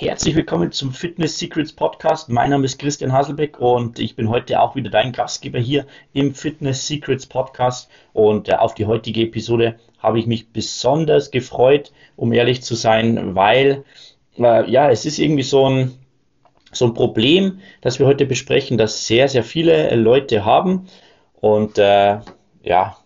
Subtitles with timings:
[0.00, 2.30] Herzlich willkommen zum Fitness Secrets Podcast.
[2.30, 5.84] Mein Name ist Christian Haselbeck und ich bin heute auch wieder dein Gastgeber hier
[6.14, 7.90] im Fitness Secrets Podcast.
[8.14, 13.34] Und äh, auf die heutige Episode habe ich mich besonders gefreut, um ehrlich zu sein,
[13.34, 13.84] weil
[14.38, 15.92] äh, ja, es ist irgendwie so ein,
[16.72, 20.88] so ein Problem, das wir heute besprechen, das sehr, sehr viele Leute haben.
[21.42, 22.20] Und äh,
[22.62, 22.96] ja,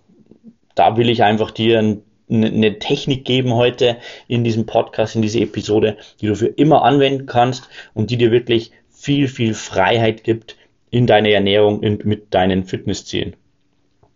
[0.76, 2.04] da will ich einfach dir ein
[2.42, 7.26] eine Technik geben heute in diesem Podcast, in dieser Episode, die du für immer anwenden
[7.26, 10.56] kannst und die dir wirklich viel, viel Freiheit gibt
[10.90, 13.36] in deiner Ernährung und mit deinen Fitnesszielen.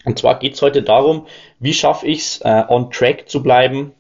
[0.05, 1.27] Und zwar geht es heute darum,
[1.61, 3.93] wie schaffe ich es, äh, on track zu bleiben,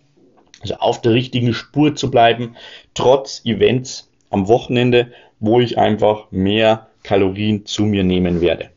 [0.60, 2.56] also auf der richtigen Spur zu bleiben,
[2.94, 8.70] trotz Events am Wochenende, wo ich einfach mehr Kalorien zu mir nehmen werde.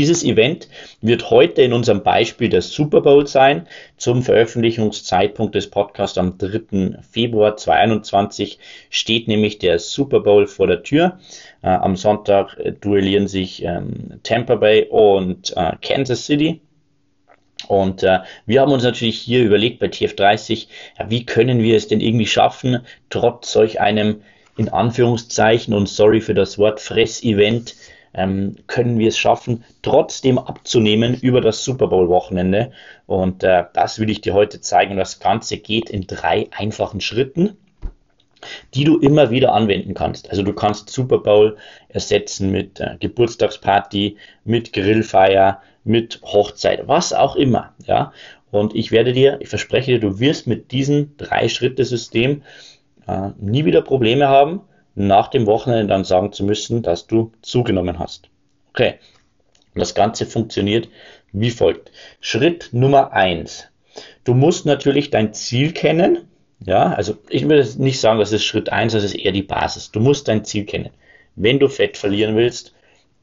[0.00, 0.66] Dieses Event
[1.02, 3.66] wird heute in unserem Beispiel der Super Bowl sein.
[3.98, 7.02] Zum Veröffentlichungszeitpunkt des Podcasts am 3.
[7.02, 8.58] Februar 2021
[8.88, 11.18] steht nämlich der Super Bowl vor der Tür.
[11.60, 16.62] Äh, am Sonntag äh, duellieren sich ähm, Tampa Bay und äh, Kansas City.
[17.68, 21.88] Und äh, wir haben uns natürlich hier überlegt bei TF30, ja, wie können wir es
[21.88, 24.22] denn irgendwie schaffen, trotz solch einem
[24.56, 27.74] in Anführungszeichen und sorry für das Wort Fress-Event
[28.14, 32.72] ähm, können wir es schaffen, trotzdem abzunehmen über das Super Bowl-Wochenende.
[33.06, 34.92] Und äh, das will ich dir heute zeigen.
[34.92, 37.56] Und das Ganze geht in drei einfachen Schritten
[38.74, 40.30] die du immer wieder anwenden kannst.
[40.30, 41.56] Also du kannst Super Bowl
[41.88, 47.74] ersetzen mit äh, Geburtstagsparty, mit Grillfeier, mit Hochzeit, was auch immer.
[47.86, 48.12] Ja?
[48.50, 52.42] Und ich werde dir, ich verspreche dir, du wirst mit diesem Drei-Schritte-System
[53.06, 54.62] äh, nie wieder Probleme haben
[55.06, 58.28] nach dem Wochenende dann sagen zu müssen, dass du zugenommen hast.
[58.70, 58.94] Okay.
[59.74, 60.88] Das Ganze funktioniert
[61.32, 61.92] wie folgt.
[62.20, 63.68] Schritt Nummer eins:
[64.24, 66.28] Du musst natürlich dein Ziel kennen.
[66.64, 69.90] Ja, also ich würde nicht sagen, das ist Schritt eins, das ist eher die Basis.
[69.92, 70.90] Du musst dein Ziel kennen.
[71.34, 72.74] Wenn du Fett verlieren willst,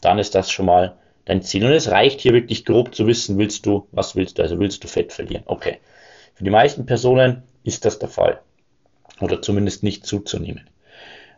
[0.02, 1.64] dann ist das schon mal dein Ziel.
[1.66, 4.84] Und es reicht hier wirklich grob zu wissen, willst du, was willst du, also willst
[4.84, 5.44] du Fett verlieren.
[5.46, 5.78] Okay.
[6.34, 8.40] Für die meisten Personen ist das der Fall.
[9.20, 10.68] Oder zumindest nicht zuzunehmen.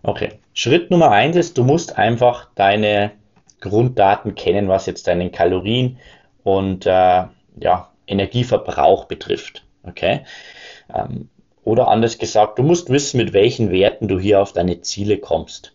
[0.03, 3.11] Okay, Schritt Nummer eins ist, du musst einfach deine
[3.59, 5.97] Grunddaten kennen, was jetzt deinen Kalorien
[6.43, 7.25] und äh,
[7.59, 9.65] ja, Energieverbrauch betrifft.
[9.83, 10.21] Okay.
[10.93, 11.29] Ähm,
[11.63, 15.73] oder anders gesagt, du musst wissen, mit welchen Werten du hier auf deine Ziele kommst.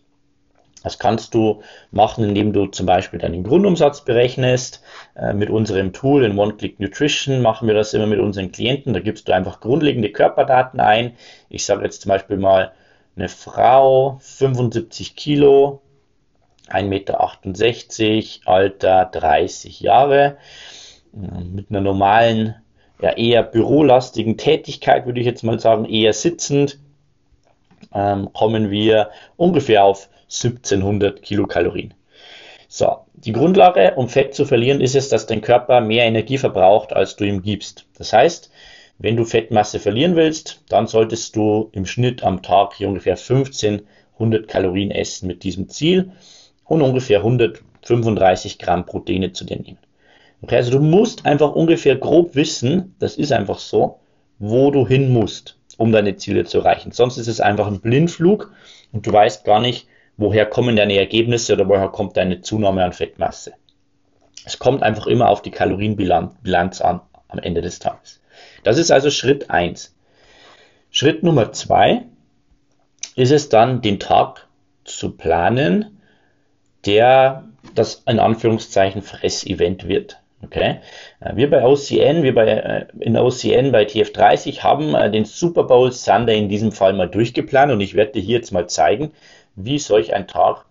[0.83, 4.83] Das kannst du machen, indem du zum Beispiel deinen Grundumsatz berechnest.
[5.15, 8.93] Äh, mit unserem Tool in One-Click Nutrition machen wir das immer mit unseren Klienten.
[8.93, 11.13] Da gibst du einfach grundlegende Körperdaten ein.
[11.49, 12.71] Ich sage jetzt zum Beispiel mal
[13.15, 15.81] eine Frau, 75 Kilo,
[16.67, 20.37] 1,68 Meter, Alter 30 Jahre,
[21.13, 22.55] mit einer normalen,
[23.01, 26.79] ja eher bürolastigen Tätigkeit, würde ich jetzt mal sagen, eher sitzend,
[27.93, 31.93] ähm, kommen wir ungefähr auf 1700 Kilokalorien.
[32.67, 36.93] So, die Grundlage, um Fett zu verlieren, ist es, dass dein Körper mehr Energie verbraucht,
[36.93, 37.85] als du ihm gibst.
[37.97, 38.51] Das heißt,
[38.97, 44.47] wenn du Fettmasse verlieren willst, dann solltest du im Schnitt am Tag hier ungefähr 1500
[44.47, 46.11] Kalorien essen mit diesem Ziel
[46.63, 49.79] und ungefähr 135 Gramm Proteine zu dir nehmen.
[50.41, 53.99] Okay, also du musst einfach ungefähr grob wissen, das ist einfach so,
[54.39, 56.91] wo du hin musst, um deine Ziele zu erreichen.
[56.91, 58.51] Sonst ist es einfach ein Blindflug
[58.91, 62.93] und du weißt gar nicht, woher kommen deine Ergebnisse oder woher kommt deine Zunahme an
[62.93, 63.53] Fettmasse.
[64.45, 68.21] Es kommt einfach immer auf die Kalorienbilanz an am Ende des Tages.
[68.63, 69.95] Das ist also Schritt 1.
[70.91, 72.03] Schritt Nummer 2
[73.15, 74.47] ist es dann, den Tag
[74.83, 76.01] zu planen,
[76.85, 80.19] der das in Anführungszeichen Fressevent wird.
[80.43, 80.79] Okay.
[81.19, 85.63] Äh, wir bei OCN, wir bei, äh, in OCN bei TF30 haben äh, den Super
[85.63, 89.11] Bowl Sunday in diesem Fall mal durchgeplant und ich werde dir hier jetzt mal zeigen,
[89.55, 90.65] wie solch ein Tag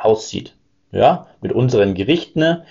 [0.00, 0.54] aussieht.
[0.90, 2.62] Ja, mit unseren Gerichten.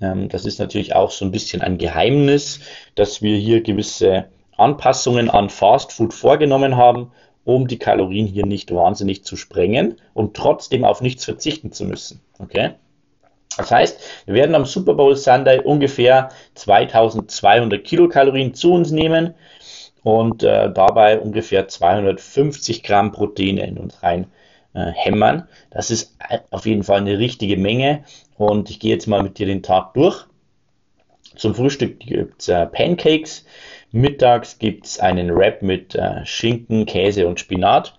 [0.00, 2.60] Ähm, das ist natürlich auch so ein bisschen ein Geheimnis,
[2.94, 4.26] dass wir hier gewisse
[4.56, 7.12] Anpassungen an Fast Food vorgenommen haben,
[7.44, 12.20] um die Kalorien hier nicht wahnsinnig zu sprengen und trotzdem auf nichts verzichten zu müssen.
[12.38, 12.72] Okay?
[13.56, 19.34] Das heißt, wir werden am Super Bowl Sunday ungefähr 2200 Kilokalorien zu uns nehmen
[20.02, 24.26] und äh, dabei ungefähr 250 Gramm Proteine in uns rein
[24.74, 25.48] äh, hämmern.
[25.70, 26.16] Das ist
[26.50, 28.04] auf jeden Fall eine richtige Menge
[28.36, 30.26] und ich gehe jetzt mal mit dir den Tag durch.
[31.36, 33.44] Zum Frühstück gibt es äh, Pancakes.
[33.92, 37.96] Mittags gibt es einen Wrap mit äh, Schinken, Käse und Spinat.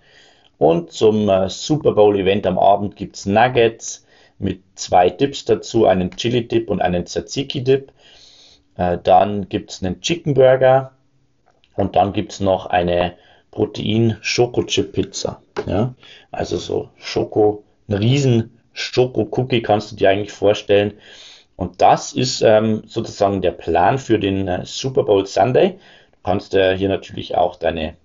[0.57, 4.05] Und zum äh, Super Bowl Event am Abend gibt es Nuggets
[4.37, 7.91] mit zwei Dips dazu, einen Chili Dip und einen Tzatziki Dip.
[8.77, 10.91] Äh, dann gibt es einen Chicken Burger
[11.75, 13.13] und dann gibt es noch eine
[13.51, 15.41] Protein Schokochip Pizza.
[15.65, 15.95] Ja,
[16.31, 20.93] also so Schoko, ein riesen Schoko-Cookie kannst du dir eigentlich vorstellen.
[21.55, 25.71] Und das ist ähm, sozusagen der Plan für den äh, Super Bowl Sunday.
[26.11, 27.95] Du kannst äh, hier natürlich auch deine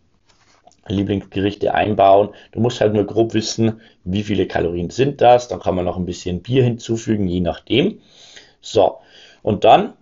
[0.88, 2.30] Lieblingsgerichte einbauen.
[2.52, 5.48] Du musst halt nur grob wissen, wie viele Kalorien sind das.
[5.48, 8.00] Dann kann man noch ein bisschen Bier hinzufügen, je nachdem.
[8.60, 8.98] So,
[9.42, 9.94] und dann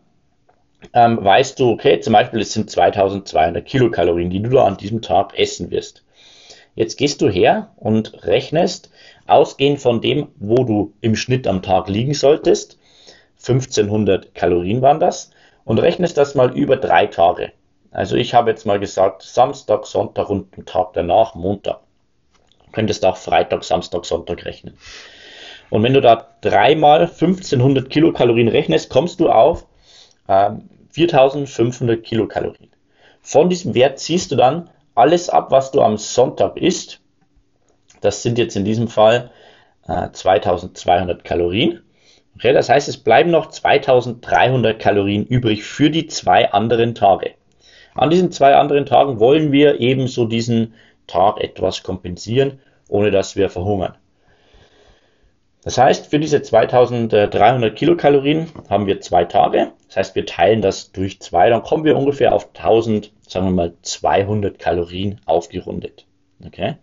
[0.92, 5.00] ähm, weißt du, okay, zum Beispiel es sind 2200 Kilokalorien, die du da an diesem
[5.00, 6.04] Tag essen wirst.
[6.74, 8.90] Jetzt gehst du her und rechnest,
[9.26, 12.78] ausgehend von dem, wo du im Schnitt am Tag liegen solltest,
[13.38, 15.30] 1500 Kalorien waren das,
[15.64, 17.52] und rechnest das mal über drei Tage.
[17.90, 21.80] Also ich habe jetzt mal gesagt, Samstag, Sonntag und den Tag danach, Montag.
[22.66, 24.76] Du könntest auch Freitag, Samstag, Sonntag rechnen.
[25.70, 29.66] Und wenn du da dreimal 1500 Kilokalorien rechnest, kommst du auf
[30.26, 30.50] äh,
[30.90, 32.70] 4500 Kilokalorien.
[33.22, 37.00] Von diesem Wert ziehst du dann alles ab, was du am Sonntag isst.
[38.00, 39.30] Das sind jetzt in diesem Fall
[39.86, 41.82] äh, 2200 Kalorien.
[42.36, 47.34] Okay, das heißt, es bleiben noch 2300 Kalorien übrig für die zwei anderen Tage.
[47.94, 50.74] An diesen zwei anderen Tagen wollen wir ebenso diesen
[51.06, 53.94] Tag etwas kompensieren, ohne dass wir verhungern.
[55.64, 59.72] Das heißt, für diese 2300 Kilokalorien haben wir zwei Tage.
[59.88, 63.52] Das heißt, wir teilen das durch zwei, dann kommen wir ungefähr auf 1000, sagen wir
[63.52, 66.04] mal 200 Kalorien aufgerundet.
[66.44, 66.76] Okay?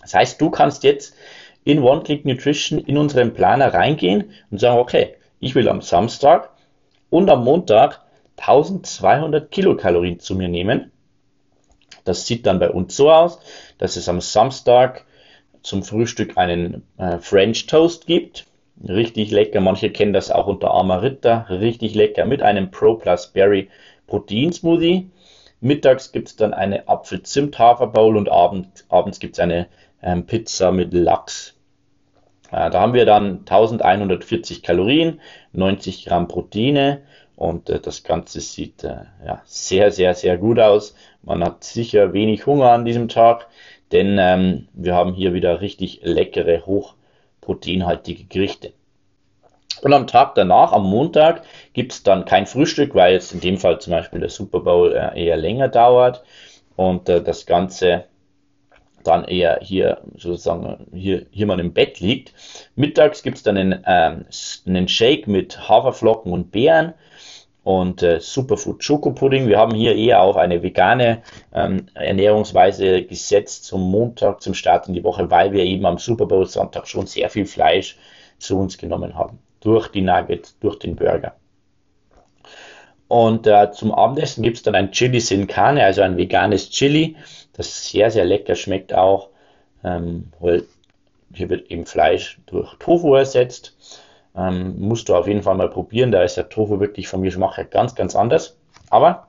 [0.00, 1.16] Das heißt, du kannst jetzt
[1.64, 6.50] in One-Click Nutrition in unseren Planer reingehen und sagen, okay, ich will am Samstag
[7.10, 8.02] und am Montag
[8.36, 10.92] 1200 Kilokalorien zu mir nehmen.
[12.04, 13.40] Das sieht dann bei uns so aus,
[13.78, 15.06] dass es am Samstag
[15.66, 18.46] zum Frühstück einen äh, French Toast gibt.
[18.86, 19.60] Richtig lecker.
[19.60, 21.46] Manche kennen das auch unter Amarita.
[21.50, 23.68] Richtig lecker mit einem Pro Plus Berry
[24.06, 25.10] Protein Smoothie.
[25.60, 29.66] Mittags gibt es dann eine Apfel-Zimt-Hafer-Bowl und abend, abends gibt es eine
[30.02, 31.54] ähm, Pizza mit Lachs.
[32.52, 35.20] Äh, da haben wir dann 1140 Kalorien,
[35.52, 37.02] 90 Gramm Proteine
[37.34, 40.94] und äh, das Ganze sieht äh, ja, sehr, sehr, sehr gut aus.
[41.22, 43.48] Man hat sicher wenig Hunger an diesem Tag
[43.92, 48.72] denn ähm, wir haben hier wieder richtig leckere, hochproteinhaltige Gerichte.
[49.82, 51.42] Und am Tag danach, am Montag,
[51.72, 54.92] gibt es dann kein Frühstück, weil jetzt in dem Fall zum Beispiel der Super Bowl
[54.92, 56.24] äh, eher länger dauert
[56.76, 58.04] und äh, das Ganze
[59.06, 62.32] dann eher hier sozusagen hier, hier man im Bett liegt.
[62.74, 64.24] Mittags gibt es dann einen, ähm,
[64.66, 66.94] einen Shake mit Haferflocken und Beeren
[67.66, 69.48] und äh, Superfood Schokopudding.
[69.48, 71.22] Wir haben hier eher auf eine vegane
[71.52, 76.26] ähm, Ernährungsweise gesetzt zum Montag, zum Start in die Woche, weil wir eben am Super
[76.26, 77.98] Bowl Sonntag schon sehr viel Fleisch
[78.38, 79.40] zu uns genommen haben.
[79.58, 81.34] Durch die Nuggets, durch den Burger.
[83.08, 87.16] Und äh, zum Abendessen gibt es dann ein Chili Sin Carne, also ein veganes Chili,
[87.54, 89.30] das sehr, sehr lecker schmeckt auch.
[89.82, 90.30] Ähm,
[91.34, 93.74] hier wird eben Fleisch durch Tofu ersetzt.
[94.36, 96.12] Ähm, musst du auf jeden Fall mal probieren.
[96.12, 98.58] Da ist der Tofu wirklich vom Geschmack her ganz, ganz anders.
[98.90, 99.28] Aber,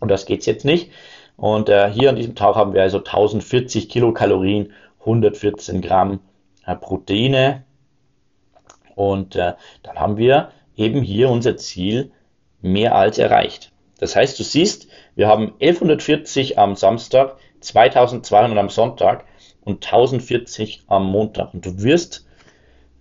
[0.00, 0.90] und das geht's jetzt nicht.
[1.36, 6.20] Und äh, hier an diesem Tag haben wir also 1040 Kilokalorien, 114 Gramm
[6.66, 7.64] äh, Proteine.
[8.94, 12.10] Und äh, dann haben wir eben hier unser Ziel
[12.60, 13.70] mehr als erreicht.
[13.98, 19.24] Das heißt, du siehst, wir haben 1140 am Samstag, 2200 am Sonntag
[19.64, 21.52] und 1040 am Montag.
[21.54, 22.27] Und du wirst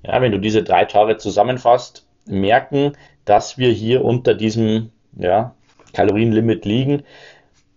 [0.03, 2.93] ja, wenn du diese drei Tage zusammenfasst, merken,
[3.25, 5.55] dass wir hier unter diesem ja,
[5.93, 7.03] Kalorienlimit liegen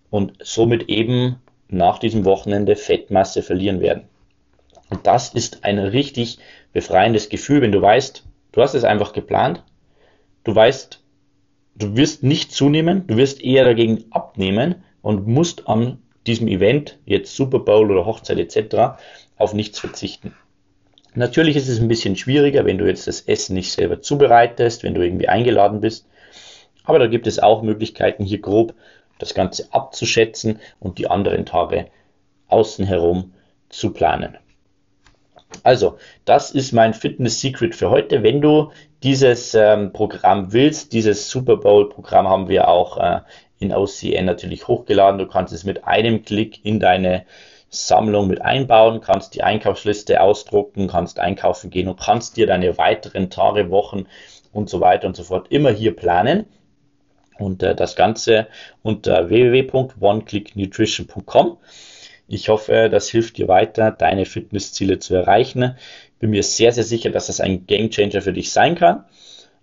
[0.09, 1.37] und somit eben
[1.69, 4.03] nach diesem Wochenende Fettmasse verlieren werden.
[4.89, 6.37] Und das ist ein richtig
[6.73, 9.63] befreiendes Gefühl, wenn du weißt, du hast es einfach geplant,
[10.43, 11.01] du weißt,
[11.75, 17.35] du wirst nicht zunehmen, du wirst eher dagegen abnehmen und musst an diesem Event, jetzt
[17.35, 19.01] Super Bowl oder Hochzeit etc.,
[19.37, 20.35] auf nichts verzichten.
[21.13, 24.93] Natürlich ist es ein bisschen schwieriger, wenn du jetzt das Essen nicht selber zubereitest, wenn
[24.93, 26.07] du irgendwie eingeladen bist.
[26.83, 28.73] Aber da gibt es auch Möglichkeiten, hier grob
[29.19, 31.87] das Ganze abzuschätzen und die anderen Tage
[32.47, 33.33] außen herum
[33.69, 34.37] zu planen.
[35.63, 38.23] Also, das ist mein Fitness Secret für heute.
[38.23, 38.71] Wenn du
[39.03, 43.19] dieses ähm, Programm willst, dieses Super Bowl Programm haben wir auch äh,
[43.59, 45.19] in OCN natürlich hochgeladen.
[45.19, 47.25] Du kannst es mit einem Klick in deine
[47.71, 53.29] Sammlung mit einbauen, kannst die Einkaufsliste ausdrucken, kannst einkaufen gehen und kannst dir deine weiteren
[53.29, 54.07] Tage, Wochen
[54.51, 56.47] und so weiter und so fort immer hier planen.
[57.39, 58.47] Und äh, das Ganze
[58.83, 61.57] unter www.oneclicknutrition.com.
[62.27, 65.77] Ich hoffe, das hilft dir weiter, deine Fitnessziele zu erreichen.
[66.19, 69.05] Bin mir sehr, sehr sicher, dass das ein Gamechanger für dich sein kann.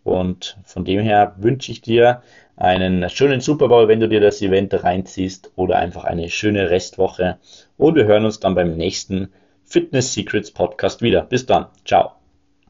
[0.03, 2.23] Und von dem her wünsche ich dir
[2.59, 7.39] einen schönen Super Bowl, wenn du dir das Event reinziehst oder einfach eine schöne Restwoche.
[7.77, 9.33] Und wir hören uns dann beim nächsten
[9.65, 11.23] Fitness Secrets Podcast wieder.
[11.23, 11.67] Bis dann.
[11.85, 12.18] Ciao.